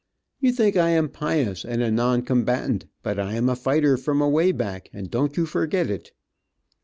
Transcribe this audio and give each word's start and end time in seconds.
You 0.39 0.51
think 0.51 0.75
I 0.77 0.89
am 0.89 1.09
pious, 1.09 1.63
and 1.63 1.83
a 1.83 1.91
non 1.91 2.23
combatant, 2.23 2.87
but 3.03 3.19
I 3.19 3.35
am 3.35 3.47
a 3.49 3.55
fighter 3.55 3.97
from 3.97 4.19
away 4.19 4.51
back, 4.51 4.89
and 4.91 5.11
don't 5.11 5.37
you 5.37 5.45
forget 5.45 5.91
it." 5.91 6.11